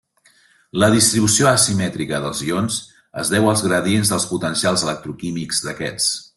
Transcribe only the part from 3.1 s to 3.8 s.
es deu als